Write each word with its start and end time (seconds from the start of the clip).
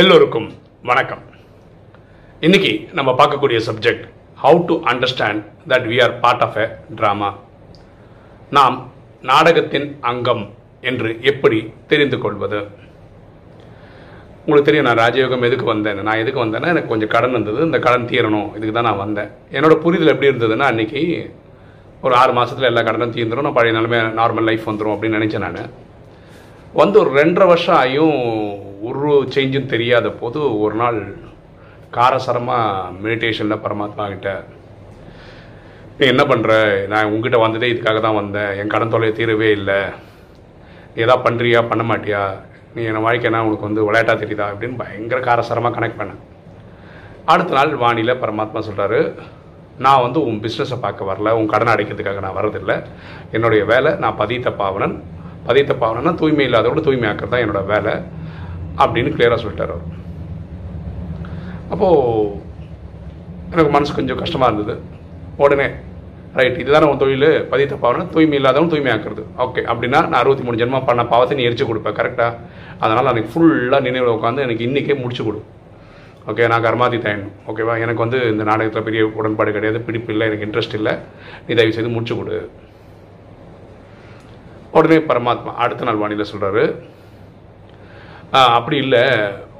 எல்லோருக்கும் 0.00 0.52
வணக்கம். 0.82 1.22
இன்னைக்கு 2.40 2.88
நம்ம 2.92 3.10
பார்க்கக்கூடிய 3.12 3.60
subject 3.68 4.04
how 4.42 4.64
to 4.64 4.74
understand 4.90 5.40
that 5.68 5.86
we 5.90 6.02
are 6.02 6.20
part 6.20 6.42
of 6.42 6.56
a 6.56 6.66
drama 6.96 7.30
நாம் 8.50 8.92
நாடகத்தின் 9.22 9.96
அங்கம் 10.00 10.54
என்று 10.80 11.18
எப்படி 11.22 11.72
தெரிந்து 11.86 12.18
கொள்வது? 12.18 12.60
உங்களுக்கு 14.44 14.68
தெரியும் 14.70 14.86
நான் 14.86 15.00
ராஜயோகம் 15.04 15.44
எதுக்கு 15.44 15.64
வந்தேன்? 15.64 16.02
நான் 16.02 16.16
எதுக்கு 16.16 16.44
வந்தேன்னா 16.44 16.70
எனக்கு 16.74 16.88
கொஞ்சம் 16.88 17.08
கடன் 17.08 17.30
இருந்தது. 17.30 17.60
இந்த 17.60 17.78
கடன் 17.78 18.06
தீரணும். 18.06 18.48
இதுக்கு 18.48 18.72
தான் 18.72 18.88
நான் 18.90 19.04
வந்தேன். 19.04 19.30
என்னோட 19.52 19.74
புரிதல் 19.74 20.14
எப்படி 20.14 20.30
இருந்ததுன்னா 20.30 20.70
அன்னைக்கு 20.72 21.34
ஒரு 22.02 22.14
ஆறு 22.14 22.32
மாதத்தில் 22.32 22.70
எல்லா 22.72 22.80
கடனும் 22.80 23.16
தீர்ந்துடும் 23.18 23.40
நான் 23.40 23.52
பழைய 23.52 23.80
நிலைமை 23.80 23.98
நார்மல் 24.22 24.48
லைஃப் 24.50 24.70
வந்துடும் 24.70 24.94
அப்படின்னு 24.94 25.20
நினச்சேன் 25.20 25.46
நான். 25.48 25.70
வந்து 26.72 26.98
ஒரு 26.98 27.10
ரெண்டரை 27.10 27.46
வருஷம் 27.46 27.80
ஆகியும் 27.82 28.67
ஒரு 28.86 29.10
சேஞ்சும் 29.34 29.70
தெரியாத 29.72 30.06
போது 30.20 30.38
ஒரு 30.64 30.74
நாள் 30.80 30.98
காரசரமாக 31.96 32.90
மெடிடேஷனில் 33.04 33.62
பரமாத்மா 33.64 34.04
கிட்ட 34.12 34.30
நீ 35.98 36.04
என்ன 36.12 36.24
பண்ணுற 36.30 36.52
நான் 36.92 37.10
உங்ககிட்ட 37.12 37.38
வந்ததே 37.44 37.70
இதுக்காக 37.72 38.00
தான் 38.04 38.18
வந்தேன். 38.18 38.52
என் 38.58 38.72
கடன் 38.72 38.92
தொலை 38.92 39.08
தீரவே 39.18 39.48
இல்லை. 39.58 39.78
நீ 40.92 40.98
எதாவது 41.06 41.24
பண்ணுறியா 41.26 41.60
பண்ண 41.70 41.84
மாட்டியா? 41.90 42.22
நீ 42.74 42.82
என்னை 42.90 43.00
வாழ்க்கைனா 43.06 43.40
உனக்கு 43.46 43.68
வந்து 43.68 43.86
விளையாட்டாக 43.88 44.16
தெரியுதா? 44.22 44.46
அப்படின்னு 44.52 44.80
பயங்கர 44.82 45.20
காரசாரமாக 45.28 45.74
கனெக்ட் 45.78 46.00
பண்ணேன். 46.00 46.20
அடுத்த 47.32 47.56
நாள் 47.58 47.72
வானியில் 47.84 48.20
பரமாத்மா 48.22 48.62
சொல்கிறாரு 48.68 49.00
நான் 49.86 50.04
வந்து 50.04 50.20
உன் 50.28 50.42
பிஸ்னஸை 50.44 50.78
பார்க்க 50.84 51.10
வரல. 51.10 51.32
உன் 51.40 51.50
கடனை 51.54 51.72
அடைக்கிறதுக்காக 51.74 52.22
நான் 52.26 52.38
வரதில்லை 52.40 52.76
என்னுடைய 53.36 53.64
வேலை 53.72 53.92
நான் 54.04 54.20
பதித்த 54.22 54.50
பாவனன். 54.62 54.96
பதித்த 55.48 55.74
பாவனன்னா 55.82 56.14
தூய்மை 56.22 56.46
இல்லாதவரோட 56.48 56.82
தூய்மையாக்கிறது 56.88 57.34
தான் 57.34 57.44
என்னோட 57.46 57.62
வேலை. 57.74 57.96
அப்படின்னு 58.82 59.10
கிளியராக 59.16 59.40
சொல்லிட்டார் 59.44 59.74
அவர். 59.74 59.88
அப்போது 61.72 62.46
எனக்கு 63.52 63.72
மனசு 63.76 63.98
கொஞ்சம் 63.98 64.22
கஷ்டமாக 64.22 64.52
இருந்தது. 64.52 64.80
உடனே 65.44 65.68
ரைட் 66.38 66.58
இதுதானே 66.62 66.86
உன் 66.90 67.00
தொழில்? 67.02 67.28
பதி 67.50 67.64
தப்பாவனா 67.68 68.02
தூய்மை 68.14 68.36
இல்லாதவன் 68.38 68.72
தூய்மையாக்குறது 68.72 69.22
ஓகே 69.44 69.60
அப்படின்னா 69.72 70.00
நான் 70.10 70.20
அறுபத்தி 70.22 70.44
மூணு 70.46 70.60
ஜென்மம் 70.62 70.86
பண்ண 70.88 71.02
பாவத்தை 71.12 71.36
நீ 71.38 71.44
எரிச்சு 71.48 71.66
கொடுப்பேன் 71.68 71.96
கரெக்டாக 72.00 72.32
அதனால் 72.84 73.10
எனக்கு 73.12 73.32
ஃபுல்லாக 73.32 73.86
நினைவில் 73.86 74.16
உட்காந்து 74.16 74.44
எனக்கு 74.46 74.66
இன்றைக்கே 74.68 74.96
முடிச்சு 75.02 75.24
கொடு. 75.24 75.40
ஓகே 76.30 76.46
நான் 76.52 76.64
கர்மாதி 76.66 76.98
தயணும் 77.04 77.34
ஓகேவா? 77.50 77.74
எனக்கு 77.84 78.04
வந்து 78.04 78.18
இந்த 78.32 78.44
நாடகத்தில் 78.48 78.86
பெரிய 78.88 79.02
உடன்பாடு 79.20 79.52
கிடையாது 79.56 79.80
பிடிப்பு 79.86 80.12
இல்லை 80.14 80.26
எனக்கு 80.30 80.46
இன்ட்ரெஸ்ட் 80.48 80.76
இல்லை. 80.80 80.94
நீ 81.46 81.54
தயவு 81.58 81.76
செய்து 81.76 81.92
முடிச்சு 81.94 82.16
கொடு. 82.16 82.38
உடனே 84.78 84.98
பரமாத்மா 85.10 85.52
அடுத்த 85.64 85.86
நாள் 85.88 86.00
வானிலை 86.02 86.26
சொல்கிறாரு 86.32 86.64
அப்படி 88.30 88.76
இல்லை. 88.76 89.04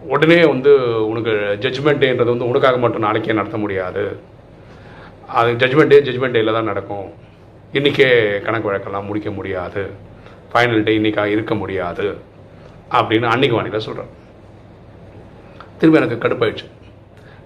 உடனே 0.02 0.44
வந்து 0.44 0.72
உனக்கு 1.08 1.30
ஜட்ஜ்மெண்ட் 1.60 2.02
டேன்றது 2.02 2.32
வந்து 2.34 2.48
உனக்காக 2.48 2.76
மட்டும் 2.76 3.00
நாளைக்கே 3.00 3.32
நடத்த 3.32 3.56
முடியாது. 3.56 4.20
அது 5.26 5.52
ஜட்ஜ்மெண்ட் 5.52 5.86
டே 5.86 6.00
ஜட்ஜ்மெண்ட் 6.00 6.36
டேயில் 6.36 6.52
தான் 6.52 6.64
நடக்கும். 6.64 7.08
இன்றைக்கே 7.72 8.40
கணக்கு 8.42 8.72
வழக்கெல்லாம் 8.72 9.04
முடிக்க 9.04 9.30
முடியாது. 9.30 9.90
ஃபைனல் 10.52 10.82
டே 10.82 10.98
இன்றைக்காக 10.98 11.24
இருக்க 11.24 11.54
முடியாது. 11.54 12.18
அப்படின்னு 12.90 13.22
அன்னைக்கு 13.22 13.56
வானிலை 13.56 13.80
சொல்கிறேன் 13.80 14.12
திரும்பி 15.78 16.00
எனக்கு 16.00 16.28
கடுப்பாயிடுச்சு. 16.28 16.66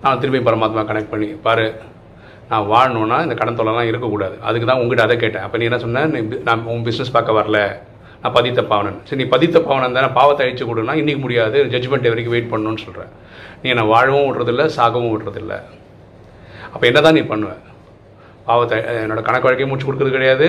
நான் 0.03 0.21
திரும்பி 0.21 0.51
பரமாத்மா 0.51 0.83
கனெக்ட் 0.91 1.11
பண்ணி 1.11 1.27
பாரு 1.27 1.81
நான் 2.49 2.69
வாழணுன்னா 2.71 3.23
இந்த 3.23 3.35
கடன் 3.35 3.59
தொலைலாம் 3.59 3.91
இருக்கக்கூடாது. 3.91 4.37
அதுக்கு 4.41 4.67
தான் 4.67 4.77
உங்ககிட்ட 4.77 5.03
அதை 5.03 5.17
கேட்டேன். 5.17 5.43
அப்போ 5.43 5.59
நீ 5.59 5.65
என்ன 5.65 5.79
சொன்ன? 5.79 6.07
நீ 6.07 6.21
நான் 6.45 6.65
உன் 6.65 6.85
பிஸ்னஸ் 6.85 7.13
பார்க்க 7.13 7.41
வரல. 7.41 7.61
நான் 8.23 8.35
பதித்த 8.39 8.61
பாவனன். 8.71 8.99
சரி 9.07 9.19
நீ 9.21 9.27
பதித்த 9.35 9.59
பாவனன் 9.69 9.97
தானே 9.99 10.09
பாவத்தை 10.19 10.43
அழிச்சு 10.45 10.65
கொடுனா 10.69 10.95
இன்றைக்கி 11.01 11.21
முடியாது 11.25 11.59
ஜட்ஜ்மெண்ட் 11.73 12.11
வரைக்கும் 12.13 12.35
வெயிட் 12.35 12.53
பண்ணணும்னு 12.53 12.83
சொல்கிறேன் 12.87 13.11
நீ 13.63 13.69
என்னை 13.73 13.85
வாழவும் 13.93 14.27
விட்றதில்ல 14.29 14.65
சாகவும் 14.77 15.13
விட்றதில்ல. 15.15 15.55
அப்போ 16.73 16.85
என்ன 16.91 17.01
தான் 17.07 17.17
நீ 17.19 17.23
பண்ணுவ? 17.33 17.53
பாவத்தை 18.49 18.77
என்னோட 19.03 19.21
கணக்கு 19.29 19.49
வழக்கையும் 19.49 19.71
முடிச்சு 19.73 19.89
கொடுக்கறது 19.89 20.17
கிடையாது. 20.17 20.49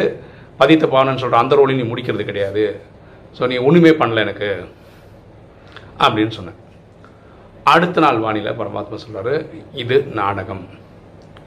பதித்த 0.61 0.85
பாவனன்னு 0.93 1.21
சொல்கிற 1.23 1.41
அந்த 1.43 1.55
ரோலையும் 1.59 1.81
நீ 1.81 1.87
முடிக்கிறது 1.91 2.23
கிடையாது. 2.29 2.65
ஸோ 3.37 3.47
நீ 3.51 3.55
ஒன்றுமே 3.67 3.93
பண்ணல 4.01 4.23
எனக்கு. 4.27 4.49
அப்படின்னு 6.03 6.33
சொன்னேன் 6.37 6.59
அடுத்த 7.73 8.01
நாள் 8.03 8.23
வானிலை 8.23 8.51
பரமாத்மா 8.61 8.97
சொல்றாரு 9.03 9.33
இது 9.83 9.97
நாடகம். 10.19 10.63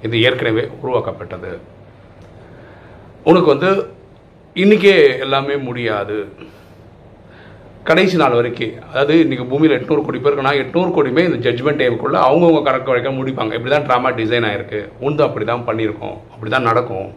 இது 0.06 0.17
ஏற்கனவே 0.27 0.65
உருவாக்கப்பட்டது. 0.83 1.50
உனக்கு 3.31 3.49
வந்து 3.55 3.71
இன்னைக்கே 4.62 4.93
எல்லாமே 5.25 5.55
முடியாது. 5.65 6.15
கடைசி 7.89 8.17
நாள் 8.21 8.37
வரைக்கும் 8.39 8.77
அதாவது 8.91 9.15
இன்றைக்கி 9.25 9.44
பூமியில் 9.50 9.75
எட்நூறு 9.77 10.03
கோடி 10.05 10.19
பேர் 10.19 10.33
இருக்குன்னா 10.33 10.53
எட்நூறு 10.61 10.91
கோடியுமே 10.94 11.22
இந்த 11.28 11.39
ஜட்ஜ்மெண்ட் 11.47 11.81
டேவுக்குள்ளே 11.83 12.19
அவங்கவுங்க 12.27 12.62
கணக்கு 12.69 12.93
வழக்க 12.93 13.11
முடிப்பாங்க. 13.17 13.53
இப்படி 13.59 13.72
தான் 13.75 13.87
ட்ராமா 13.89 14.11
டிசைன் 14.21 14.47
ஆகிருக்கு 14.50 14.81
உண்டு 15.06 15.22
அப்படி 15.27 15.47
தான் 15.50 15.67
பண்ணியிருக்கோம். 15.69 16.17
அப்படி 16.34 16.53
தான் 16.55 16.67
நடக்கும். 16.71 17.11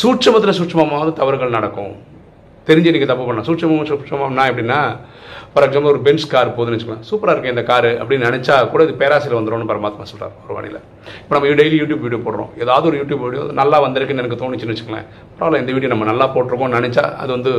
சூட்சமத்தில் 0.00 0.56
சூட்சமமாவது 0.58 1.12
தவறுகள் 1.20 1.56
நடக்கும். 1.58 1.92
தெரிஞ்சு 2.68 2.92
நீங்கள் 2.94 3.10
தப்பு 3.10 3.24
பண்ணலாம். 3.26 3.46
சூட்சமும் 3.48 3.88
சூட்சமம்னா 3.90 4.44
எப்படின்னா 4.52 4.80
ஃபார் 5.52 5.64
எக்ஸாம்பிள் 5.66 5.92
ஒரு 5.94 6.00
பென்ஸ் 6.06 6.26
கார் 6.32 6.48
போகுதுன்னு 6.56 6.76
வச்சுக்கலாம் 6.76 7.04
சூப்பராக 7.10 7.34
இருக்கு 7.34 7.52
இந்த 7.54 7.62
கார் 7.70 7.90
அப்படின்னு 8.00 8.26
நினச்சா 8.28 8.56
கூட 8.72 8.80
இது 8.86 8.94
பேராசியில் 9.02 9.36
வந்துடும்னு 9.38 9.68
பரமாத்மா 9.70 10.06
சொல்கிறார் 10.10 10.34
ஒரு 10.44 10.54
வழியில். 10.58 10.80
இப்போ 11.22 11.32
நம்ம 11.36 11.54
டெய்லி 11.60 11.76
யூடியூப் 11.82 12.02
வீடியோ 12.06 12.20
போடுறோம். 12.26 12.50
ஏதாவது 12.62 12.88
ஒரு 12.90 12.98
யூடியூப் 13.00 13.22
வீடியோ 13.26 13.44
நல்லா 13.60 13.78
வந்திருக்குன்னு 13.86 14.24
எனக்கு 14.24 14.40
தோணுச்சுன்னு 14.42 14.74
வச்சுக்கலாம் 14.74 15.06
பரவாயில்ல 15.38 15.62
இந்த 15.62 15.72
வீடியோ 15.76 15.90
நம்ம 15.94 16.08
நல்லா 16.10 16.26
போட்டிருக்கோம்னு 16.34 16.78
நினச்சா 16.80 17.04
அது 17.22 17.30
வந்து 17.36 17.52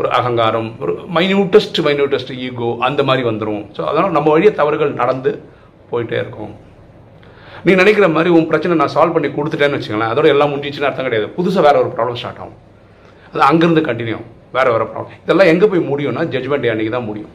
ஒரு 0.00 0.08
அகங்காரம் 0.18 0.68
ஒரு 0.82 0.92
மைன்யூட்டஸ்ட் 1.16 1.78
மைன்யூட்டஸ்ட் 1.86 2.32
ஈகோ 2.46 2.68
அந்த 2.86 3.00
மாதிரி 3.08 3.22
வந்துடும் 3.28 3.62
ஸோ 3.76 3.80
அதனால் 3.90 4.16
நம்ம 4.16 4.28
வழியே 4.34 4.52
தவறுகள் 4.60 4.92
நடந்து 5.02 5.30
போயிட்டே 5.90 6.18
இருக்கும். 6.22 6.52
நீ 7.66 7.70
நினைக்கிற 7.80 8.06
மாதிரி 8.16 8.30
உன் 8.38 8.48
பிரச்சனை 8.50 8.76
நான் 8.82 8.92
சால்வ் 8.96 9.14
பண்ணி 9.16 9.28
கொடுத்துட்டேன்னு 9.36 9.78
வச்சுக்கலாம் 9.78 10.12
அதோட 10.12 10.26
எல்லாம் 10.34 10.52
முடிஞ்சிச்சுன்னு 10.52 10.88
அர்த்தம் 10.88 11.08
கிடையாது. 11.08 11.28
புதுசாக 11.38 11.64
வேற 11.66 11.76
ஒரு 11.82 11.90
ப்ராப்ளம் 11.96 12.18
ஸ்டார்ட் 12.20 12.40
ஆகும். 12.42 12.58
அது 13.32 13.42
அங்கேருந்து 13.50 13.82
கண்டினியூ 13.90 14.16
ஆகும் 14.18 14.30
வேறு 14.56 14.70
ப்ராப்ளம் 14.76 15.12
இதெல்லாம் 15.24 15.50
எங்கே 15.52 15.66
போய் 15.72 15.88
முடியும்னா 15.90 16.22
ஜட்மெண்ட் 16.34 16.64
டே 16.64 16.72
அன்னைக்கு 16.72 16.94
தான் 16.96 17.08
முடியும். 17.10 17.32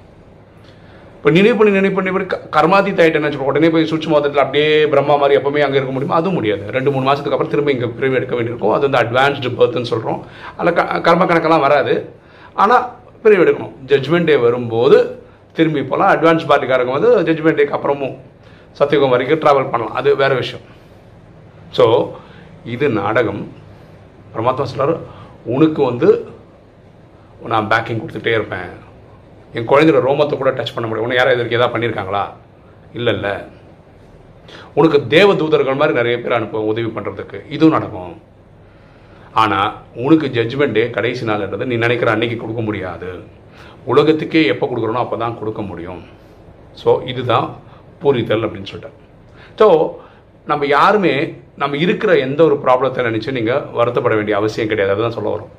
இப்போ 1.17 1.31
நினைவு 1.35 1.55
பண்ணி 1.59 1.71
நினைவு 1.77 1.95
பண்ணி 1.97 2.09
போய் 2.15 2.25
கர்மாதி 2.55 2.89
கர்மாதீத் 2.95 3.25
வச்சுக்கோ 3.25 3.47
உடனே 3.51 3.69
போய் 3.73 3.87
சுவிட்ச் 3.91 4.09
மோதத்தில் 4.13 4.41
அப்படியே 4.43 4.67
பிரம்மா 4.91 5.15
மாதிரி 5.21 5.37
எப்பவுமே 5.39 5.61
அங்கே 5.67 5.77
இருக்க 5.79 5.93
முடியுமா? 5.95 6.17
அதுவும் 6.21 6.37
முடியாது. 6.39 6.63
ரெண்டு 6.75 6.89
மூணு 6.93 7.05
மாதத்துக்கு 7.07 7.37
அப்புறம் 7.37 7.53
திரும்ப 7.53 7.71
இங்கே 7.75 7.87
பிரிவு 7.99 8.17
எடுக்க 8.19 8.33
வேண்டியிருக்கும். 8.37 8.73
அது 8.75 8.85
வந்து 8.87 8.99
அட்வான்ஸ்டு 9.03 9.51
பர்த்னு 9.59 9.89
சொல்கிறோம் 9.93 10.19
அதில் 10.57 10.75
க 10.79 10.83
கர்ம 11.07 11.25
கணக்கெல்லாம் 11.31 11.65
வராது. 11.67 11.95
ஆனால் 12.63 12.83
பிரிவு 13.23 13.43
எடுக்கணும். 13.45 13.73
ஜட்மெண்ட் 13.91 14.29
டே 14.31 14.35
வரும்போது 14.45 14.99
திரும்பி 15.57 15.83
போகலாம் 15.91 16.11
அட்வான்ஸ் 16.15 16.47
பார்ட்டிக்காரங்க 16.51 16.93
வந்து 16.97 17.11
ஜட்மெண்ட் 17.29 17.59
டேக்கு 17.61 17.77
அப்புறமும் 17.77 18.15
சத்தியகம் 18.79 19.13
வரைக்கும் 19.15 19.41
ட்ராவல் 19.43 19.71
பண்ணலாம். 19.73 19.97
அது 20.01 20.09
வேறு 20.21 20.35
விஷயம். 20.43 20.63
ஸோ 21.77 21.85
இது 22.75 22.85
நாடகம். 23.01 23.43
பரமாத்மா 24.35 24.67
சொல்கிறார் 24.71 24.95
உனக்கு 25.53 25.81
வந்து 25.89 26.09
நான் 27.51 27.69
பேக்கிங் 27.71 28.01
கொடுத்துட்டே 28.01 28.33
இருப்பேன். 28.37 28.71
என் 29.57 29.67
குழந்தையோட 29.71 29.99
ரோமத்தை 30.07 30.35
கூட 30.37 30.51
டச் 30.57 30.73
பண்ண 30.75 30.85
முடியும். 30.87 31.05
உன்னை 31.07 31.17
யாரும் 31.17 31.35
இதற்கு 31.35 31.57
எதாவது 31.57 31.73
பண்ணியிருக்காங்களா? 31.73 32.23
இல்லை 32.99 33.11
இல்லை. 33.17 33.35
உனக்கு 34.79 34.97
தேவ 35.13 35.29
தூதர்கள் 35.41 35.79
மாதிரி 35.81 35.97
நிறைய 35.99 36.15
பேர் 36.23 36.37
அனுப்புவோம் 36.37 36.69
உதவி 36.71 36.89
பண்ணுறதுக்கு 36.95 37.37
இதுவும் 37.55 37.75
நடக்கும். 37.77 38.15
ஆனால் 39.41 39.71
உனக்கு 40.03 40.27
ஜட்ஜ்மெண்ட் 40.35 40.75
டே 40.77 40.83
கடைசி 40.97 41.23
நாள்ன்றது 41.29 41.69
நீ 41.71 41.77
நினைக்கிற 41.85 42.11
அன்னைக்கு 42.15 42.37
கொடுக்க 42.41 42.61
முடியாது. 42.67 43.09
உலகத்துக்கே 43.91 44.43
எப்போ 44.53 44.65
கொடுக்குறோனோ 44.69 45.03
அப்போ 45.05 45.17
தான் 45.23 45.37
கொடுக்க 45.39 45.61
முடியும். 45.69 46.01
ஸோ 46.81 46.91
இதுதான் 47.11 47.47
புரிதல் 48.03 48.45
அப்படின்னு 48.45 48.71
சொல்லிட்டேன். 48.71 48.97
ஸோ 49.59 49.67
நம்ம 50.49 50.65
யாருமே 50.77 51.13
நம்ம 51.61 51.77
இருக்கிற 51.83 52.11
எந்த 52.25 52.39
ஒரு 52.47 52.55
ப்ராப்ளத்தை 52.63 53.03
நினச்சி 53.07 53.29
நீங்கள் 53.37 53.63
வருத்தப்பட 53.77 54.13
வேண்டிய 54.17 54.35
அவசியம் 54.39 54.69
கிடையாது. 54.71 54.93
அதுதான் 54.93 55.15
சொல்ல 55.17 55.29
வரும். 55.35 55.53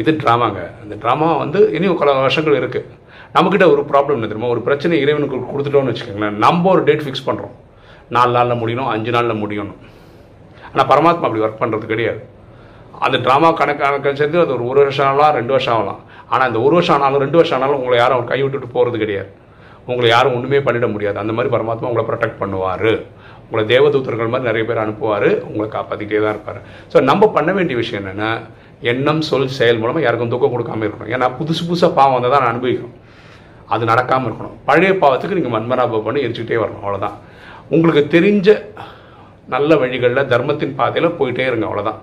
இது 0.00 0.10
ட்ராமாங்க 0.22 0.60
அந்த 0.82 0.94
ட்ராமா 1.02 1.28
வந்து 1.42 1.60
இனியும் 1.76 1.98
பல 2.02 2.12
வருஷங்கள் 2.24 2.58
இருக்குது 2.60 2.88
நம்மக்கிட்ட 3.34 3.66
ஒரு 3.74 3.82
ப்ராப்ளம் 3.90 4.16
என்ன 4.18 4.28
தெரியுமா? 4.30 4.50
ஒரு 4.54 4.62
பிரச்சனை 4.66 5.00
இறைவனுக்கு 5.04 5.36
கொடுத்துட்டோம்னு 5.52 5.92
வச்சுக்கோங்களேன். 5.92 6.36
நம்ம 6.44 6.70
ஒரு 6.74 6.82
டேட் 6.88 7.04
ஃபிக்ஸ் 7.04 7.26
பண்ணுறோம் 7.28 7.54
நாலு 8.16 8.32
நாளில் 8.36 8.60
முடியணும் 8.62 8.90
அஞ்சு 8.94 9.10
நாளில் 9.16 9.40
முடியணும். 9.42 9.78
ஆனால் 10.72 10.88
பரமாத்மா 10.92 11.26
அப்படி 11.28 11.44
ஒர்க் 11.44 11.62
பண்ணுறது 11.62 11.86
கிடையாது. 11.92 12.20
அந்த 13.06 13.16
ட்ராமா 13.26 13.48
கணக்கான 13.60 14.14
சேர்ந்து 14.20 14.40
அது 14.42 14.52
ஒரு 14.56 14.64
ஒரு 14.72 14.78
வருஷம் 14.82 15.06
ஆகலாம் 15.10 15.32
ரெண்டு 15.38 15.52
வருஷம் 15.56 15.74
ஆகலாம். 15.76 16.00
ஆனால் 16.32 16.46
அந்த 16.48 16.58
ஒரு 16.66 16.74
வருஷம் 16.78 16.96
ஆனாலும் 16.96 17.22
ரெண்டு 17.24 17.38
வருஷம் 17.40 17.56
ஆனாலும் 17.58 17.78
உங்களை 17.80 17.96
யாரும் 18.02 18.16
அவர் 18.18 18.30
கை 18.32 18.40
விட்டுட்டு 18.42 18.68
போகிறது 18.76 18.98
கிடையாது. 19.04 19.30
உங்களை 19.90 20.08
யாரும் 20.10 20.34
ஒன்றுமே 20.36 20.58
பண்ணிட 20.66 20.86
முடியாது. 20.94 21.18
அந்த 21.22 21.32
மாதிரி 21.36 21.52
பரமாத்மா 21.54 21.88
உங்களை 21.90 22.04
ப்ரொடெக்ட் 22.10 22.40
பண்ணுவார். 22.42 22.92
உங்களை 23.52 23.64
தேவதூதர்கள் 23.72 24.30
மாதிரி 24.32 24.48
நிறைய 24.48 24.64
பேர் 24.68 24.82
அனுப்புவார் 24.82 25.26
உங்களை 25.48 25.66
காப்பாற்றிக்கிட்டே 25.74 26.20
தான் 26.24 26.34
இருப்பார். 26.34 26.60
ஸோ 26.92 27.00
நம்ம 27.08 27.28
பண்ண 27.34 27.50
வேண்டிய 27.56 27.76
விஷயம் 27.80 28.00
என்னென்னா 28.02 28.30
எண்ணம் 28.90 29.20
சொல் 29.28 29.44
செயல் 29.56 29.80
மூலமாக 29.80 30.04
யாருக்கும் 30.04 30.30
துக்கம் 30.34 30.54
கொடுக்காம 30.54 30.84
இருக்கணும். 30.86 31.10
ஏன்னா 31.14 31.26
புதுசு 31.38 31.62
புதுசாக 31.68 31.92
பாவம் 31.98 32.14
வந்தால் 32.16 32.34
தான் 32.34 32.42
நான் 32.44 32.52
அனுபவிக்கணும். 32.54 32.94
அது 33.74 33.82
நடக்காமல் 33.90 34.28
இருக்கணும். 34.28 34.56
பழைய 34.68 34.92
பாவத்துக்கு 35.02 35.38
நீங்கள் 35.38 35.54
மன்மராபம் 35.56 36.06
பண்ணி 36.06 36.24
எரிச்சுக்கிட்டே 36.26 36.60
வரணும் 36.62 36.84
அவ்வளோதான் 36.84 37.18
உங்களுக்கு 37.74 38.02
தெரிஞ்ச 38.16 38.56
நல்ல 39.54 39.76
வழிகளில் 39.82 40.28
தர்மத்தின் 40.32 40.76
பாதையில் 40.80 41.16
போயிட்டே 41.18 41.46
இருங்க 41.50 41.66
அவ்வளோதான் 41.70 42.00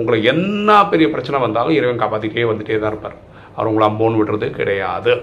உங்களை 0.00 0.18
என்ன 0.32 0.76
பெரிய 0.92 1.08
பிரச்சனை 1.14 1.40
வந்தாலும் 1.46 1.76
இறைவன் 1.78 2.02
காப்பாற்றிக்கிட்டே 2.02 2.50
வந்துட்டே 2.50 2.78
தான் 2.84 2.92
இருப்பார். 2.94 3.16
அவர் 3.56 3.70
உங்களை 3.70 3.86
அம்போன்னு 3.90 4.20
விடுறது 4.20 4.46
கிடையாது. 4.58 5.14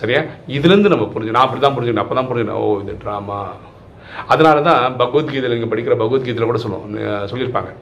சரியா? 0.00 0.20
இதுலேருந்து 0.56 0.92
நம்ம 0.94 1.08
புரிஞ்சு 1.14 1.34
நான் 1.36 1.46
அப்படி 1.46 1.60
தான் 1.64 1.76
புரிஞ்சுக்கணும் 1.76 2.06
அப்போ 2.06 2.16
தான் 2.18 2.30
புரிஞ்சுக்கணும். 2.30 2.62
ஓ 2.66 2.80
இது 2.84 2.94
ட்ராமா 3.04 3.38
அதனால 4.32 4.56
தான் 4.68 4.82
பகவத்கீதையில் 5.02 5.56
இங்கே 5.58 5.70
படிக்கிற 5.72 5.96
பகவத்கீதையில் 6.02 6.50
கூட 6.50 6.60
சொல்லுவோம். 6.64 6.96
சொல்லியிருப்பாங்க. 7.30 7.72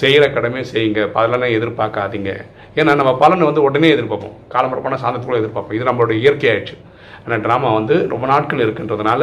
செய்கிற 0.00 0.24
கடமையை 0.36 0.64
செய்யுங்க. 0.72 1.00
பலனை 1.16 1.48
எதிர்பார்க்காதீங்க. 1.58 2.32
ஏன்னா 2.80 2.92
நம்ம 3.00 3.12
பலனை 3.22 3.44
வந்து 3.50 3.64
உடனே 3.68 3.88
எதிர்பார்ப்போம். 3.96 4.36
காலம்பரப்பான 4.54 4.98
சாந்தத்துக்குள்ள 5.04 5.40
எதிர்பார்ப்போம். 5.42 5.76
இது 5.78 5.88
நம்மளோட 5.90 6.12
இயற்கையாயிடுச்சு 6.22 6.76
ஆனால் 7.24 7.42
ட்ராமா 7.44 7.68
வந்து 7.78 7.94
ரொம்ப 8.12 8.24
நாட்கள் 8.32 8.62
இருக்குன்றதுனால 8.64 9.22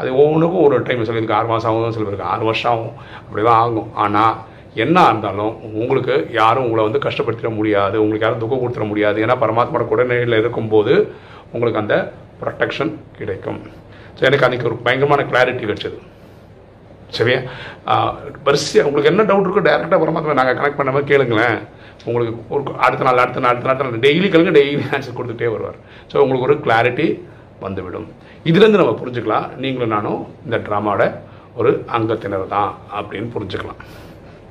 அது 0.00 0.10
ஒவ்வொன்றுக்கும் 0.20 0.64
ஒரு 0.66 0.76
டைம் 0.88 1.06
சொல்லியிருக்கு 1.08 1.38
ஆறு 1.38 1.48
மாதம் 1.50 1.68
ஆகும் 1.70 1.94
சில 1.96 2.04
பேருக்கு 2.06 2.30
ஆறு 2.34 2.44
வருஷம் 2.50 2.72
ஆகும். 2.74 2.94
அப்படி 3.24 3.42
தான் 3.48 3.60
ஆகும். 3.64 3.90
ஆனால் 4.04 4.36
என்ன 4.84 4.98
இருந்தாலும் 5.08 5.54
உங்களுக்கு 5.80 6.14
யாரும் 6.40 6.64
உங்களை 6.66 6.84
வந்து 6.88 7.04
கஷ்டப்படுத்திட 7.06 7.50
முடியாது. 7.58 7.96
உங்களுக்கு 8.04 8.26
யாரும் 8.26 8.42
துக்கம் 8.42 8.62
கொடுத்துட 8.62 8.86
முடியாது. 8.92 9.18
ஏன்னா 9.24 9.36
பரமாத்மாவோட 9.44 9.86
உடல்நிலையில் 9.94 10.40
இருக்கும்போது 10.42 10.94
உங்களுக்கு 11.54 11.82
அந்த 11.82 11.96
ப்ரொடெக்ஷன் 12.42 12.92
கிடைக்கும். 13.18 13.60
ஸோ 14.16 14.22
எனக்கு 14.28 14.46
அன்றைக்கி 14.46 14.66
ஒரு 14.70 14.78
பயங்கரமான 14.86 15.24
கிளாரிட்டி 15.30 15.64
கிடச்சிது 15.70 15.98
சரியா? 17.16 17.38
வரிசையாக 18.46 18.88
உங்களுக்கு 18.88 19.10
என்ன 19.12 19.24
டவுட் 19.30 19.46
இருக்கோ 19.46 19.62
டேரெக்டாக 19.68 19.98
பரமாத்மா 20.02 20.36
நாங்கள் 20.38 20.56
கனெக்ட் 20.58 20.78
பண்ண 20.78 20.92
மாதிரி 20.94 21.08
கேளுங்களேன். 21.10 21.58
உங்களுக்கு 22.08 22.38
ஒரு 22.54 22.62
அடுத்த 22.86 23.04
நாள் 23.06 23.20
அடுத்த 23.24 23.42
நாள் 23.42 23.52
அடுத்த 23.52 23.66
நாள் 23.66 23.74
அடுத்த 23.74 23.88
நாள் 23.88 24.04
டெய்லி 24.06 24.28
கேளுங்க 24.34 24.52
டெய்லி 24.58 24.84
ஆன்சர் 24.96 25.16
கொடுத்துட்டே 25.18 25.50
வருவார். 25.54 25.78
ஸோ 26.12 26.16
உங்களுக்கு 26.22 26.46
ஒரு 26.48 26.56
கிளாரிட்டி 26.66 27.06
வந்துவிடும். 27.64 28.08
இதுலேருந்து 28.50 28.80
நம்ம 28.82 28.94
புரிஞ்சுக்கலாம். 29.02 29.46
நீங்களும் 29.64 29.94
நானும் 29.96 30.22
இந்த 30.46 30.58
ட்ராமாவோட 30.68 31.04
ஒரு 31.60 31.70
அங்கத்தினர் 31.96 32.46
தான் 32.56 32.72
அப்படின்னு 32.98 33.28
புரிஞ்சுக்கலாம். 33.36 33.80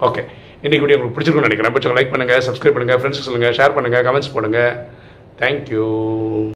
ஓகே 0.08 0.24
இன்றைக்கி 0.66 0.84
வீடியோ 0.84 0.98
உங்களுக்கு 0.98 1.16
பிடிச்சிருக்கும்னு 1.18 1.50
நினைக்கிறேன். 1.50 1.74
பிடிச்சவங்க 1.76 2.00
லைக் 2.00 2.14
பண்ணுங்கள் 2.14 2.44
சப்ஸ்கிரைப் 2.48 2.76
பண்ணுங்கள் 2.78 3.00
ஃப்ரெண்ட்ஸ் 3.02 3.28
சொல்லுங்கள் 3.28 3.56
ஷேர் 3.60 3.76
பண்ணுங்கள் 3.78 4.06
கமெண்ட்ஸ் 4.08 4.34
பண்ணுங்கள் 4.36 4.74
தேங்க்யூ 5.42 5.86